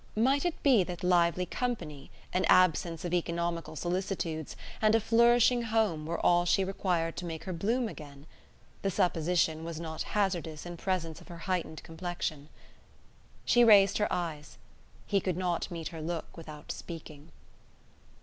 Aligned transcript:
Might 0.17 0.45
it 0.45 0.63
be 0.63 0.83
that 0.85 1.03
lively 1.03 1.45
company, 1.45 2.09
an 2.33 2.43
absence 2.45 3.05
of 3.05 3.13
economical 3.13 3.75
solicitudes, 3.75 4.55
and 4.81 4.95
a 4.95 4.99
flourishing 4.99 5.61
home 5.61 6.07
were 6.07 6.17
all 6.25 6.43
she 6.43 6.63
required 6.63 7.15
to 7.17 7.25
make 7.25 7.43
her 7.43 7.53
bloom 7.53 7.87
again? 7.87 8.25
The 8.81 8.89
supposition 8.89 9.63
was 9.63 9.79
not 9.79 10.01
hazardous 10.17 10.65
in 10.65 10.75
presence 10.77 11.21
of 11.21 11.27
her 11.27 11.37
heightened 11.45 11.83
complexion. 11.83 12.49
She 13.45 13.63
raised 13.63 13.99
her 13.99 14.11
eyes. 14.11 14.57
He 15.05 15.21
could 15.21 15.37
not 15.37 15.69
meet 15.69 15.89
her 15.89 16.01
look 16.01 16.35
without 16.35 16.71
speaking. 16.71 17.31